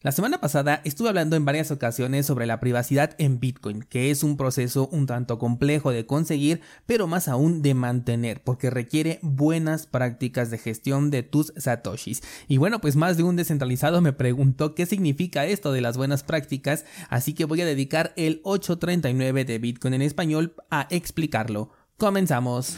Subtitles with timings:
[0.00, 4.22] La semana pasada estuve hablando en varias ocasiones sobre la privacidad en Bitcoin, que es
[4.22, 9.88] un proceso un tanto complejo de conseguir, pero más aún de mantener, porque requiere buenas
[9.88, 12.22] prácticas de gestión de tus satoshis.
[12.46, 16.22] Y bueno, pues más de un descentralizado me preguntó qué significa esto de las buenas
[16.22, 21.70] prácticas, así que voy a dedicar el 839 de Bitcoin en español a explicarlo.
[21.96, 22.76] Comenzamos.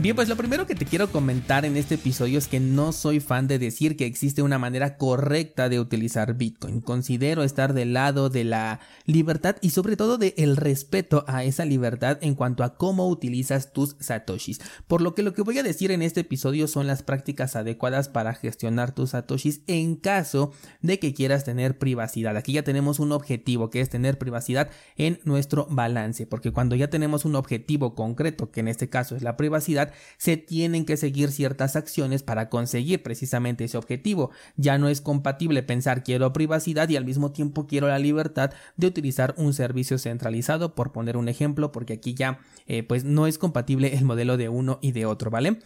[0.00, 3.18] Bien, pues lo primero que te quiero comentar en este episodio es que no soy
[3.18, 6.80] fan de decir que existe una manera correcta de utilizar Bitcoin.
[6.80, 11.64] Considero estar del lado de la libertad y sobre todo del el respeto a esa
[11.64, 14.60] libertad en cuanto a cómo utilizas tus satoshis.
[14.86, 18.08] Por lo que lo que voy a decir en este episodio son las prácticas adecuadas
[18.08, 22.36] para gestionar tus satoshis en caso de que quieras tener privacidad.
[22.36, 26.88] Aquí ya tenemos un objetivo que es tener privacidad en nuestro balance, porque cuando ya
[26.88, 31.30] tenemos un objetivo concreto, que en este caso es la privacidad, se tienen que seguir
[31.30, 34.30] ciertas acciones para conseguir precisamente ese objetivo.
[34.56, 38.86] Ya no es compatible pensar quiero privacidad y al mismo tiempo quiero la libertad de
[38.86, 43.38] utilizar un servicio centralizado, por poner un ejemplo, porque aquí ya eh, pues no es
[43.38, 45.58] compatible el modelo de uno y de otro, ¿vale?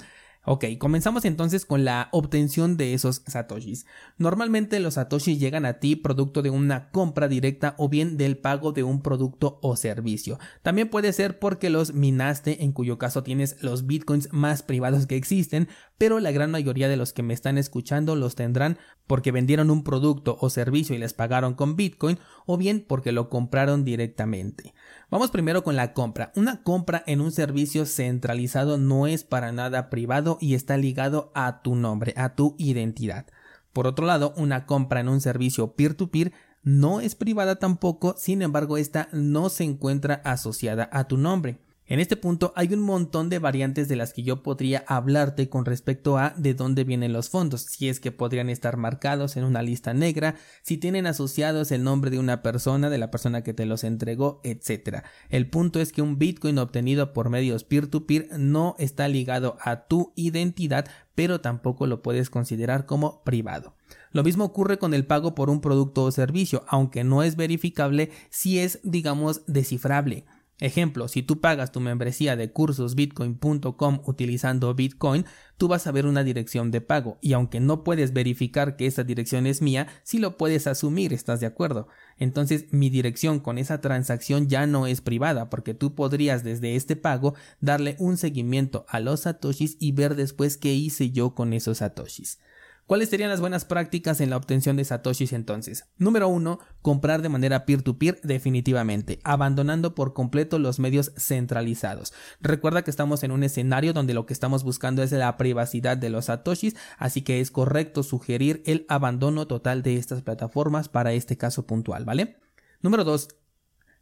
[0.44, 3.86] Ok, comenzamos entonces con la obtención de esos satoshis.
[4.18, 8.72] Normalmente los satoshis llegan a ti producto de una compra directa o bien del pago
[8.72, 10.40] de un producto o servicio.
[10.62, 15.14] También puede ser porque los minaste, en cuyo caso tienes los bitcoins más privados que
[15.14, 19.70] existen, pero la gran mayoría de los que me están escuchando los tendrán porque vendieron
[19.70, 24.74] un producto o servicio y les pagaron con bitcoin o bien porque lo compraron directamente.
[25.10, 26.32] Vamos primero con la compra.
[26.34, 31.62] Una compra en un servicio centralizado no es para nada privado y está ligado a
[31.62, 33.26] tu nombre, a tu identidad.
[33.72, 38.76] Por otro lado, una compra en un servicio peer-to-peer no es privada tampoco, sin embargo,
[38.76, 41.58] esta no se encuentra asociada a tu nombre.
[41.92, 45.66] En este punto hay un montón de variantes de las que yo podría hablarte con
[45.66, 49.60] respecto a de dónde vienen los fondos, si es que podrían estar marcados en una
[49.60, 53.66] lista negra, si tienen asociados el nombre de una persona, de la persona que te
[53.66, 55.04] los entregó, etc.
[55.28, 60.14] El punto es que un Bitcoin obtenido por medios peer-to-peer no está ligado a tu
[60.16, 63.74] identidad, pero tampoco lo puedes considerar como privado.
[64.12, 68.10] Lo mismo ocurre con el pago por un producto o servicio, aunque no es verificable
[68.30, 70.24] si es, digamos, descifrable.
[70.62, 76.22] Ejemplo, si tú pagas tu membresía de cursosbitcoin.com utilizando Bitcoin, tú vas a ver una
[76.22, 80.36] dirección de pago y aunque no puedes verificar que esa dirección es mía, sí lo
[80.36, 81.88] puedes asumir, ¿estás de acuerdo?
[82.16, 86.94] Entonces mi dirección con esa transacción ya no es privada porque tú podrías desde este
[86.94, 91.78] pago darle un seguimiento a los satoshis y ver después qué hice yo con esos
[91.78, 92.38] satoshis.
[92.86, 95.84] ¿Cuáles serían las buenas prácticas en la obtención de satoshis entonces?
[95.98, 102.12] Número uno, comprar de manera peer-to-peer definitivamente, abandonando por completo los medios centralizados.
[102.40, 106.10] Recuerda que estamos en un escenario donde lo que estamos buscando es la privacidad de
[106.10, 111.36] los satoshis, así que es correcto sugerir el abandono total de estas plataformas para este
[111.36, 112.36] caso puntual, ¿vale?
[112.82, 113.28] Número 2.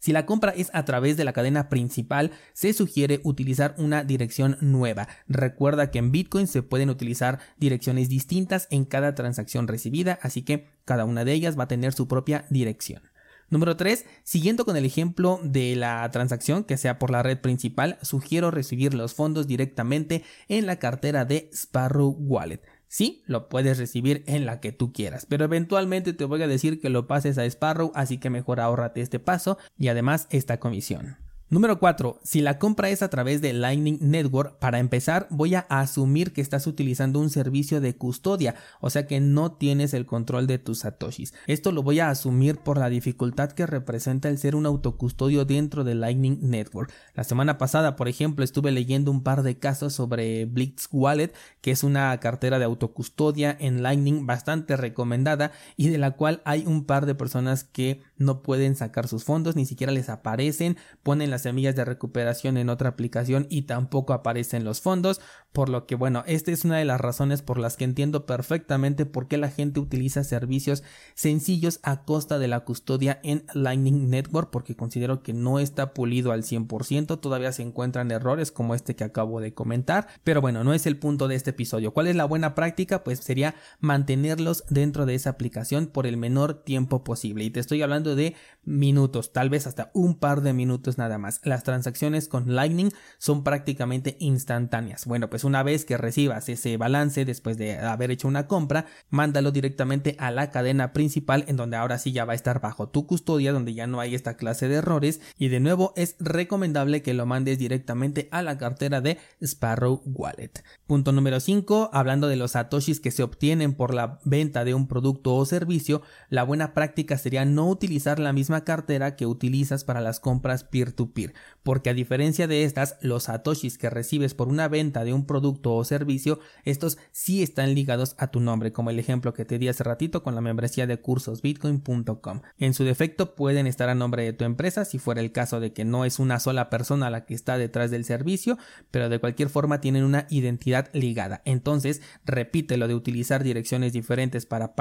[0.00, 4.56] Si la compra es a través de la cadena principal, se sugiere utilizar una dirección
[4.60, 5.08] nueva.
[5.28, 10.68] Recuerda que en Bitcoin se pueden utilizar direcciones distintas en cada transacción recibida, así que
[10.86, 13.02] cada una de ellas va a tener su propia dirección.
[13.50, 14.06] Número 3.
[14.22, 18.94] Siguiendo con el ejemplo de la transacción que sea por la red principal, sugiero recibir
[18.94, 22.62] los fondos directamente en la cartera de Sparrow Wallet.
[22.92, 26.80] Sí, lo puedes recibir en la que tú quieras, pero eventualmente te voy a decir
[26.80, 31.16] que lo pases a Sparrow, así que mejor ahórrate este paso y además esta comisión.
[31.52, 32.20] Número 4.
[32.22, 36.40] Si la compra es a través de Lightning Network, para empezar voy a asumir que
[36.40, 40.78] estás utilizando un servicio de custodia, o sea que no tienes el control de tus
[40.78, 41.34] satoshis.
[41.48, 45.82] Esto lo voy a asumir por la dificultad que representa el ser un autocustodio dentro
[45.82, 46.92] de Lightning Network.
[47.14, 51.32] La semana pasada, por ejemplo, estuve leyendo un par de casos sobre Blitz Wallet,
[51.62, 56.62] que es una cartera de autocustodia en Lightning bastante recomendada y de la cual hay
[56.64, 61.28] un par de personas que no pueden sacar sus fondos, ni siquiera les aparecen, ponen
[61.28, 65.20] las semillas de recuperación en otra aplicación y tampoco aparecen los fondos,
[65.52, 69.06] por lo que bueno, esta es una de las razones por las que entiendo perfectamente
[69.06, 70.82] por qué la gente utiliza servicios
[71.14, 76.32] sencillos a costa de la custodia en Lightning Network, porque considero que no está pulido
[76.32, 80.74] al 100%, todavía se encuentran errores como este que acabo de comentar, pero bueno, no
[80.74, 81.92] es el punto de este episodio.
[81.92, 83.04] ¿Cuál es la buena práctica?
[83.04, 87.44] Pues sería mantenerlos dentro de esa aplicación por el menor tiempo posible.
[87.44, 88.34] Y te estoy hablando de
[88.64, 91.29] minutos, tal vez hasta un par de minutos nada más.
[91.44, 95.06] Las transacciones con Lightning son prácticamente instantáneas.
[95.06, 99.52] Bueno, pues una vez que recibas ese balance después de haber hecho una compra, mándalo
[99.52, 103.06] directamente a la cadena principal en donde ahora sí ya va a estar bajo tu
[103.06, 107.14] custodia, donde ya no hay esta clase de errores y de nuevo es recomendable que
[107.14, 110.64] lo mandes directamente a la cartera de Sparrow Wallet.
[110.86, 114.88] Punto número 5, hablando de los satoshis que se obtienen por la venta de un
[114.88, 120.00] producto o servicio, la buena práctica sería no utilizar la misma cartera que utilizas para
[120.00, 121.19] las compras peer-to-peer,
[121.62, 125.74] porque a diferencia de estas, los satoshis que recibes por una venta de un producto
[125.74, 129.68] o servicio, estos sí están ligados a tu nombre, como el ejemplo que te di
[129.68, 132.40] hace ratito con la membresía de cursosbitcoin.com.
[132.58, 135.72] En su defecto pueden estar a nombre de tu empresa si fuera el caso de
[135.72, 138.58] que no es una sola persona la que está detrás del servicio,
[138.90, 141.42] pero de cualquier forma tienen una identidad ligada.
[141.44, 144.74] Entonces, repite lo de utilizar direcciones diferentes para,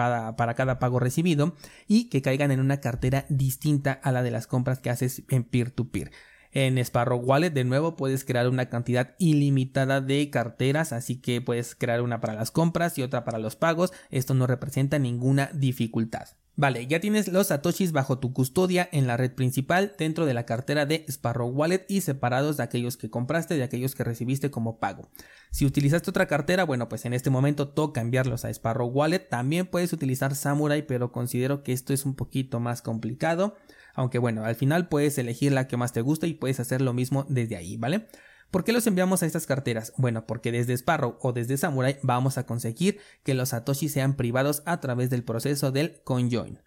[0.56, 1.56] cada pago recibido
[1.88, 5.44] y que caigan en una cartera distinta a la de las compras que haces en
[5.44, 6.12] peer-to-peer.
[6.52, 11.76] En Sparrow Wallet de nuevo puedes crear una cantidad ilimitada de carteras, así que puedes
[11.76, 13.94] crear una para las compras y otra para los pagos.
[14.10, 16.30] Esto no representa ninguna dificultad.
[16.56, 20.46] Vale, ya tienes los satoshis bajo tu custodia en la red principal dentro de la
[20.46, 24.78] cartera de Sparrow Wallet y separados de aquellos que compraste de aquellos que recibiste como
[24.78, 25.08] pago.
[25.52, 29.30] Si utilizaste otra cartera, bueno, pues en este momento toca enviarlos a Sparrow Wallet.
[29.30, 33.56] También puedes utilizar Samurai, pero considero que esto es un poquito más complicado.
[33.94, 36.94] Aunque bueno, al final puedes elegir la que más te gusta y puedes hacer lo
[36.94, 38.08] mismo desde ahí, ¿vale?
[38.52, 39.94] ¿Por qué los enviamos a estas carteras?
[39.98, 44.64] Bueno, porque desde Sparrow o desde Samurai vamos a conseguir que los Satoshi sean privados
[44.66, 46.60] a través del proceso del conjoin.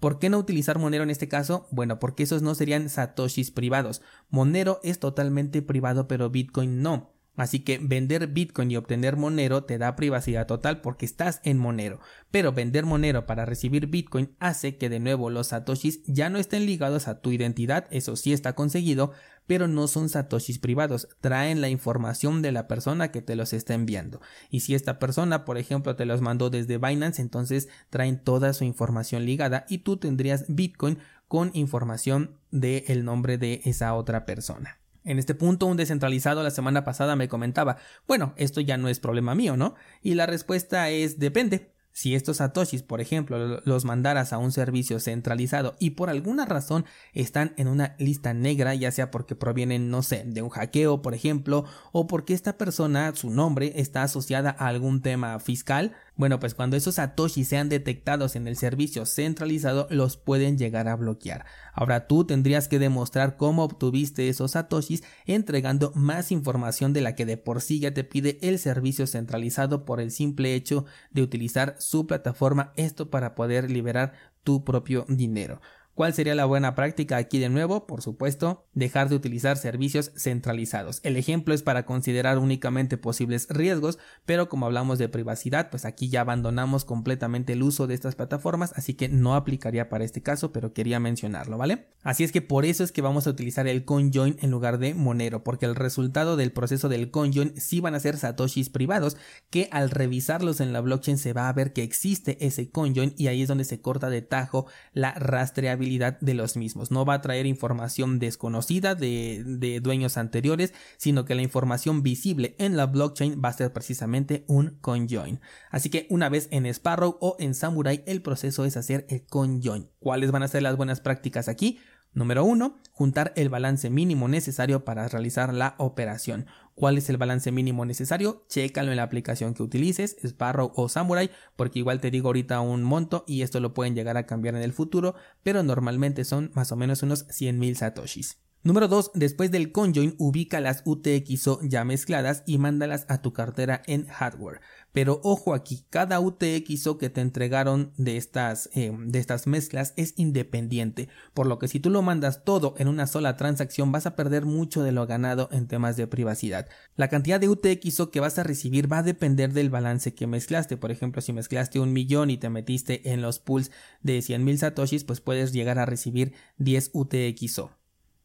[0.00, 1.68] ¿Por qué no utilizar Monero en este caso?
[1.70, 4.00] Bueno, porque esos no serían satoshis privados.
[4.30, 7.12] Monero es totalmente privado, pero Bitcoin no.
[7.40, 11.98] Así que vender Bitcoin y obtener Monero te da privacidad total porque estás en Monero.
[12.30, 16.66] Pero vender Monero para recibir Bitcoin hace que de nuevo los satoshis ya no estén
[16.66, 19.12] ligados a tu identidad, eso sí está conseguido,
[19.46, 23.72] pero no son satoshis privados, traen la información de la persona que te los está
[23.72, 24.20] enviando.
[24.50, 28.64] Y si esta persona, por ejemplo, te los mandó desde Binance, entonces traen toda su
[28.64, 34.79] información ligada y tú tendrías Bitcoin con información del nombre de esa otra persona.
[35.04, 39.00] En este punto, un descentralizado la semana pasada me comentaba, bueno, esto ya no es
[39.00, 39.74] problema mío, ¿no?
[40.02, 41.72] Y la respuesta es depende.
[41.92, 46.84] Si estos satoshis, por ejemplo, los mandaras a un servicio centralizado y por alguna razón
[47.14, 51.14] están en una lista negra, ya sea porque provienen, no sé, de un hackeo, por
[51.14, 56.54] ejemplo, o porque esta persona, su nombre, está asociada a algún tema fiscal, bueno, pues
[56.54, 61.46] cuando esos satoshis sean detectados en el servicio centralizado, los pueden llegar a bloquear.
[61.72, 67.24] Ahora tú tendrías que demostrar cómo obtuviste esos satoshis entregando más información de la que
[67.24, 71.76] de por sí ya te pide el servicio centralizado por el simple hecho de utilizar
[71.78, 74.12] su plataforma, esto para poder liberar
[74.44, 75.62] tu propio dinero.
[76.00, 77.86] ¿Cuál sería la buena práctica aquí de nuevo?
[77.86, 81.00] Por supuesto, dejar de utilizar servicios centralizados.
[81.02, 86.08] El ejemplo es para considerar únicamente posibles riesgos, pero como hablamos de privacidad, pues aquí
[86.08, 90.54] ya abandonamos completamente el uso de estas plataformas, así que no aplicaría para este caso,
[90.54, 91.88] pero quería mencionarlo, ¿vale?
[92.02, 94.94] Así es que por eso es que vamos a utilizar el conjoin en lugar de
[94.94, 99.18] Monero, porque el resultado del proceso del conjoin sí van a ser satoshis privados,
[99.50, 103.26] que al revisarlos en la blockchain se va a ver que existe ese conjoin y
[103.26, 104.64] ahí es donde se corta de tajo
[104.94, 106.90] la rastreabilidad de los mismos.
[106.90, 112.54] No va a traer información desconocida de, de dueños anteriores, sino que la información visible
[112.58, 115.40] en la blockchain va a ser precisamente un conjoin.
[115.70, 119.88] Así que una vez en Sparrow o en Samurai, el proceso es hacer el conjoin.
[119.98, 121.78] ¿Cuáles van a ser las buenas prácticas aquí?
[122.12, 122.76] Número 1.
[122.90, 126.46] Juntar el balance mínimo necesario para realizar la operación.
[126.74, 128.44] ¿Cuál es el balance mínimo necesario?
[128.48, 132.82] Chécalo en la aplicación que utilices, Sparrow o Samurai, porque igual te digo ahorita un
[132.82, 136.72] monto y esto lo pueden llegar a cambiar en el futuro, pero normalmente son más
[136.72, 138.38] o menos unos 100.000 satoshis.
[138.62, 139.12] Número 2.
[139.14, 144.60] Después del conjoin, ubica las UTXO ya mezcladas y mándalas a tu cartera en hardware.
[144.92, 150.12] Pero ojo aquí, cada UTXO que te entregaron de estas, eh, de estas mezclas es
[150.18, 154.14] independiente, por lo que si tú lo mandas todo en una sola transacción vas a
[154.14, 156.68] perder mucho de lo ganado en temas de privacidad.
[156.96, 160.76] La cantidad de UTXO que vas a recibir va a depender del balance que mezclaste.
[160.76, 163.70] Por ejemplo, si mezclaste un millón y te metiste en los pools
[164.02, 167.79] de 100.000 satoshis, pues puedes llegar a recibir 10 UTXO.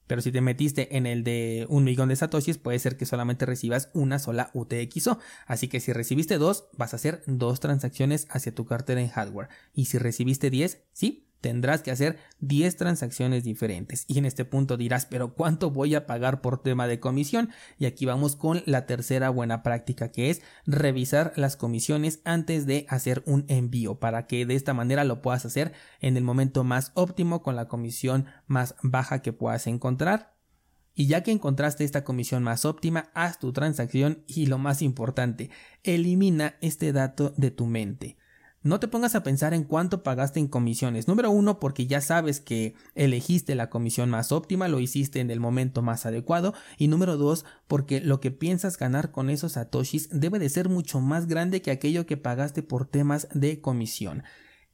[0.08, 3.46] Pero si te metiste en el de un millón de satoshis, puede ser que solamente
[3.46, 5.20] recibas una sola UTXO.
[5.48, 9.50] Así que si recibiste dos, vas a hacer dos transacciones hacia tu cartera en hardware.
[9.74, 14.06] Y si recibiste 10, sí, tendrás que hacer 10 transacciones diferentes.
[14.08, 17.52] Y en este punto dirás, pero ¿cuánto voy a pagar por tema de comisión?
[17.78, 22.88] Y aquí vamos con la tercera buena práctica que es revisar las comisiones antes de
[22.90, 26.92] hacer un envío para que de esta manera lo puedas hacer en el momento más
[26.96, 30.34] óptimo con la comisión más baja que puedas encontrar
[30.96, 35.52] Y ya que encontraste esta comisión más óptima, haz tu transacción y lo más importante,
[35.84, 38.18] elimina este dato de tu mente.
[38.66, 41.08] No te pongas a pensar en cuánto pagaste en comisiones.
[41.08, 45.40] Número uno, porque ya sabes que elegiste la comisión más óptima, lo hiciste en el
[45.40, 46.56] momento más adecuado.
[46.80, 51.00] Y número dos, porque lo que piensas ganar con esos satoshis debe de ser mucho
[51.00, 54.24] más grande que aquello que pagaste por temas de comisión.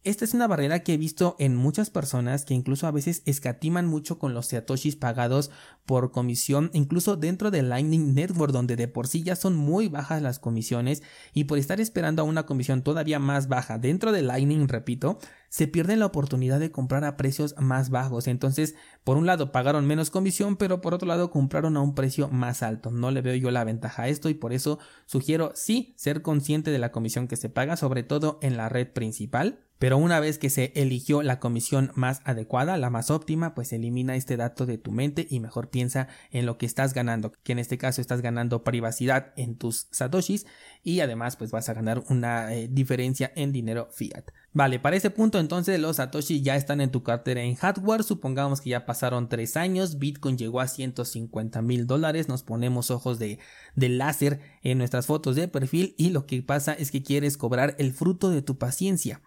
[0.04, 3.86] Esta es una barrera que he visto en muchas personas que incluso a veces escatiman
[3.86, 5.52] mucho con los satoshis pagados
[5.86, 10.24] por comisión, incluso dentro de Lightning Network, donde de por sí ya son muy bajas
[10.24, 11.04] las comisiones,
[11.36, 15.68] y por estar esperando a una comisión todavía más baja dentro de Lightning, repito, se
[15.68, 18.26] pierden la oportunidad de comprar a precios más bajos.
[18.26, 22.28] Entonces, por un lado pagaron menos comisión, pero por otro lado compraron a un precio
[22.28, 22.90] más alto.
[22.90, 26.72] No le veo yo la ventaja a esto y por eso sugiero sí ser consciente
[26.72, 30.38] de la comisión que se paga, sobre todo en la red principal pero una vez
[30.38, 34.78] que se eligió la comisión más adecuada, la más óptima, pues elimina este dato de
[34.78, 38.22] tu mente y mejor piensa en lo que estás ganando, que en este caso estás
[38.22, 40.46] ganando privacidad en tus satoshis
[40.84, 44.26] y además pues vas a ganar una eh, diferencia en dinero fiat.
[44.54, 48.62] Vale, para ese punto entonces los satoshis ya están en tu cartera en hardware, supongamos
[48.62, 53.40] que ya pasaron tres años, Bitcoin llegó a 150 mil dólares, nos ponemos ojos de
[53.76, 57.94] láser en nuestras fotos de perfil y lo que pasa es que quieres cobrar el
[57.94, 59.24] fruto de tu paciencia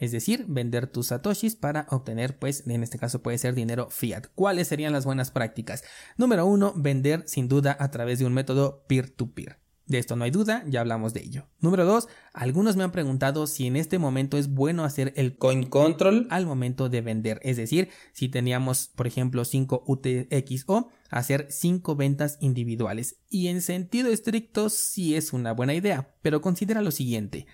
[0.00, 4.26] es decir, vender tus satoshis para obtener, pues, en este caso puede ser dinero fiat.
[4.34, 5.84] ¿Cuáles serían las buenas prácticas?
[6.16, 9.58] Número uno, vender sin duda a través de un método peer-to-peer.
[9.90, 11.48] De esto no hay duda, ya hablamos de ello.
[11.58, 15.64] Número dos, algunos me han preguntado si en este momento es bueno hacer el coin
[15.64, 17.40] control al momento de vender.
[17.42, 23.16] Es decir, si teníamos, por ejemplo, 5 UTXO, hacer 5 ventas individuales.
[23.28, 27.48] Y en sentido estricto sí es una buena idea, pero considera lo siguiente.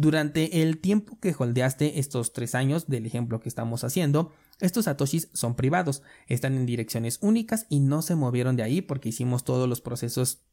[0.00, 5.28] Durante el tiempo que holdeaste estos tres años del ejemplo que estamos haciendo, estos satoshis
[5.32, 9.68] son privados, están en direcciones únicas y no se movieron de ahí porque hicimos todos
[9.68, 10.44] los procesos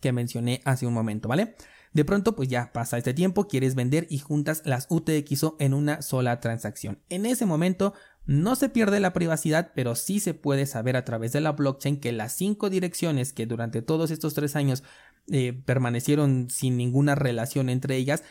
[0.00, 1.54] que mencioné hace un momento, ¿vale?
[1.92, 6.00] De pronto, pues ya pasa este tiempo, quieres vender y juntas las UTXO en una
[6.00, 6.98] sola transacción.
[7.10, 7.92] En ese momento
[8.24, 12.00] no se pierde la privacidad, pero sí se puede saber a través de la blockchain
[12.00, 14.82] que las cinco direcciones que durante todos estos tres años
[15.30, 18.24] eh, permanecieron sin ninguna relación entre ellas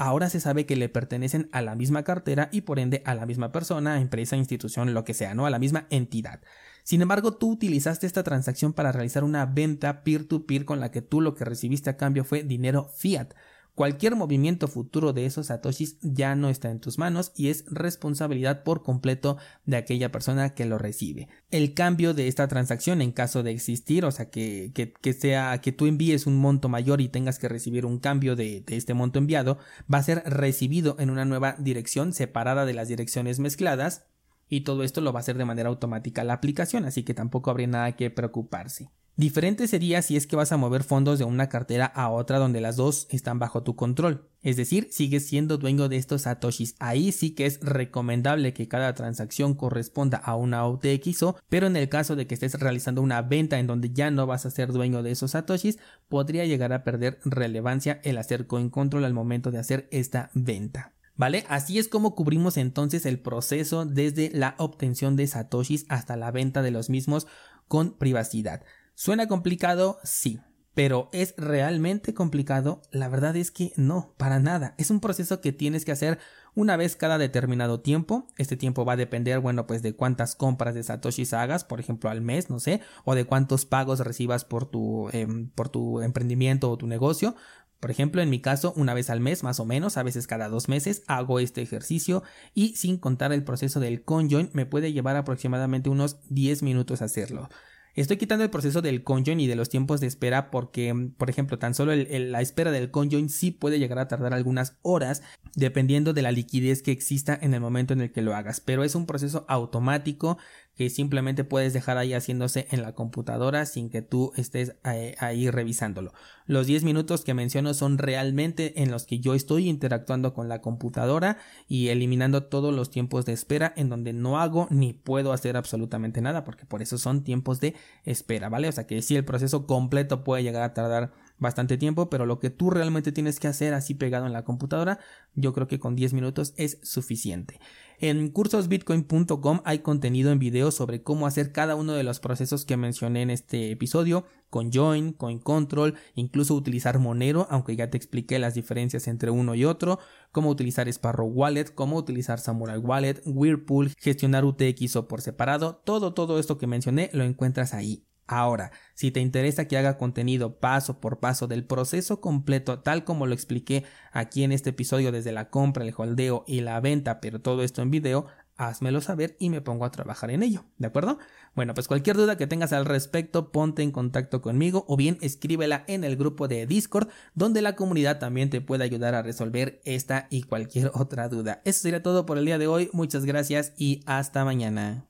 [0.00, 3.26] ahora se sabe que le pertenecen a la misma cartera y por ende a la
[3.26, 5.44] misma persona, empresa, institución, lo que sea, ¿no?
[5.44, 6.40] A la misma entidad.
[6.84, 11.02] Sin embargo, tú utilizaste esta transacción para realizar una venta peer-to-peer -peer con la que
[11.02, 13.34] tú lo que recibiste a cambio fue dinero fiat.
[13.74, 18.62] Cualquier movimiento futuro de esos satoshis ya no está en tus manos y es responsabilidad
[18.62, 21.28] por completo de aquella persona que lo recibe.
[21.50, 25.72] El cambio de esta transacción en caso de existir, o sea que, que, sea que
[25.72, 29.18] tú envíes un monto mayor y tengas que recibir un cambio de, de este monto
[29.18, 29.58] enviado,
[29.92, 34.04] va a ser recibido en una nueva dirección separada de las direcciones mezcladas
[34.50, 37.50] y todo esto lo va a hacer de manera automática la aplicación, así que tampoco
[37.50, 38.90] habría nada que preocuparse.
[39.20, 42.62] Diferente sería si es que vas a mover fondos de una cartera a otra donde
[42.62, 44.30] las dos están bajo tu control.
[44.40, 46.74] Es decir, sigues siendo dueño de estos satoshis.
[46.78, 51.90] Ahí sí que es recomendable que cada transacción corresponda a una UTXO, pero en el
[51.90, 55.02] caso de que estés realizando una venta en donde ya no vas a ser dueño
[55.02, 59.58] de esos satoshis, podría llegar a perder relevancia el hacer coin control al momento de
[59.58, 60.94] hacer esta venta.
[61.14, 61.44] ¿Vale?
[61.50, 66.62] Así es como cubrimos entonces el proceso desde la obtención de satoshis hasta la venta
[66.62, 67.26] de los mismos
[67.68, 68.62] con privacidad.
[69.00, 69.98] ¿Suena complicado?
[70.04, 70.40] Sí.
[70.74, 72.82] Pero ¿es realmente complicado?
[72.90, 74.74] La verdad es que no, para nada.
[74.76, 76.18] Es un proceso que tienes que hacer
[76.54, 78.26] una vez cada determinado tiempo.
[78.36, 82.10] Este tiempo va a depender, bueno, pues de cuántas compras de satoshis hagas, por ejemplo,
[82.10, 86.70] al mes, no sé, o de cuántos pagos recibas por tu, em, por tu emprendimiento
[86.70, 87.36] o tu negocio.
[87.80, 90.50] Por ejemplo, en mi caso, una vez al mes, más o menos, a veces cada
[90.50, 95.16] dos meses, hago este ejercicio y sin contar el proceso del conjoin, me puede llevar
[95.16, 97.48] aproximadamente unos 10 minutos hacerlo.
[97.94, 101.58] Estoy quitando el proceso del conjoin y de los tiempos de espera porque, por ejemplo,
[101.58, 105.22] tan solo la espera del conjoin sí puede llegar a tardar algunas horas
[105.56, 108.60] dependiendo de la liquidez que exista en el momento en el que lo hagas.
[108.60, 110.38] Pero es un proceso automático
[110.74, 115.50] que simplemente puedes dejar ahí haciéndose en la computadora sin que tú estés eh, ahí,
[115.50, 116.12] revisándolo.
[116.46, 120.60] Los 10 minutos que menciono son realmente en los que yo estoy interactuando con la
[120.60, 125.56] computadora y eliminando todos los tiempos de espera en donde no hago ni puedo hacer
[125.56, 127.74] absolutamente nada porque por eso son tiempos de
[128.04, 128.68] espera, ¿vale?
[128.68, 132.38] O sea que si el proceso completo puede llegar a tardar bastante tiempo, pero lo
[132.38, 135.00] que tú realmente tienes que hacer así pegado en la computadora,
[135.34, 137.58] yo creo que con 10 minutos es suficiente.
[137.98, 142.78] En cursosbitcoin.com hay contenido en video sobre cómo hacer cada uno de los procesos que
[142.78, 148.38] mencioné en este episodio, con Join, Coin Control, incluso utilizar Monero, aunque ya te expliqué
[148.38, 149.98] las diferencias entre uno y otro,
[150.32, 156.38] cómo utilizar Sparrow Wallet, cómo utilizar Samurai Wallet, Whirlpool, gestionar UTXO por separado, todo todo
[156.38, 158.09] esto que mencioné lo encuentras ahí.
[158.32, 163.26] Ahora, si te interesa que haga contenido paso por paso del proceso completo, tal como
[163.26, 163.82] lo expliqué
[164.12, 167.82] aquí en este episodio desde la compra, el holdeo y la venta, pero todo esto
[167.82, 171.18] en video, házmelo saber y me pongo a trabajar en ello, ¿de acuerdo?
[171.56, 175.82] Bueno, pues cualquier duda que tengas al respecto, ponte en contacto conmigo o bien escríbela
[175.88, 180.28] en el grupo de Discord, donde la comunidad también te puede ayudar a resolver esta
[180.30, 181.62] y cualquier otra duda.
[181.64, 185.09] Eso sería todo por el día de hoy, muchas gracias y hasta mañana.